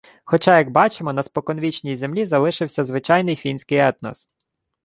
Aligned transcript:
Хоча, 0.25 0.57
як 0.57 0.69
бачимо, 0.71 1.13
на 1.13 1.23
споконвічній 1.23 1.95
землі 1.95 2.25
залишився 2.25 2.83
звичайний 2.83 3.35
фінський 3.35 3.77
етнос 3.77 4.29